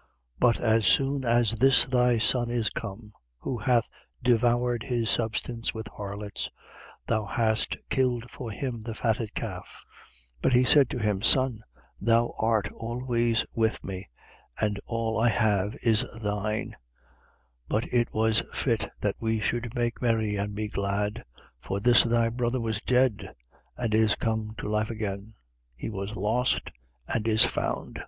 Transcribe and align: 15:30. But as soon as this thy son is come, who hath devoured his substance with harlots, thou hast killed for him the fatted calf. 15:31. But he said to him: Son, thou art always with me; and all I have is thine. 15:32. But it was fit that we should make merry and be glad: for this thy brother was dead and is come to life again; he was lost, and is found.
15:30. 0.00 0.04
But 0.38 0.60
as 0.60 0.86
soon 0.86 1.24
as 1.24 1.50
this 1.58 1.84
thy 1.86 2.18
son 2.18 2.50
is 2.50 2.70
come, 2.70 3.12
who 3.38 3.58
hath 3.58 3.90
devoured 4.22 4.84
his 4.84 5.10
substance 5.10 5.74
with 5.74 5.88
harlots, 5.88 6.48
thou 7.08 7.24
hast 7.24 7.76
killed 7.90 8.30
for 8.30 8.52
him 8.52 8.82
the 8.82 8.94
fatted 8.94 9.34
calf. 9.34 9.84
15:31. 10.36 10.36
But 10.40 10.52
he 10.52 10.62
said 10.62 10.88
to 10.90 11.00
him: 11.00 11.20
Son, 11.22 11.62
thou 12.00 12.32
art 12.38 12.70
always 12.70 13.44
with 13.54 13.82
me; 13.82 14.08
and 14.60 14.78
all 14.86 15.18
I 15.18 15.30
have 15.30 15.74
is 15.82 16.06
thine. 16.22 16.66
15:32. 17.68 17.68
But 17.68 17.92
it 17.92 18.08
was 18.14 18.44
fit 18.52 18.88
that 19.00 19.16
we 19.18 19.40
should 19.40 19.74
make 19.74 20.00
merry 20.00 20.36
and 20.36 20.54
be 20.54 20.68
glad: 20.68 21.24
for 21.58 21.80
this 21.80 22.04
thy 22.04 22.28
brother 22.28 22.60
was 22.60 22.80
dead 22.82 23.34
and 23.76 23.92
is 23.92 24.14
come 24.14 24.54
to 24.58 24.68
life 24.68 24.90
again; 24.90 25.34
he 25.74 25.90
was 25.90 26.14
lost, 26.14 26.70
and 27.08 27.26
is 27.26 27.44
found. 27.44 28.04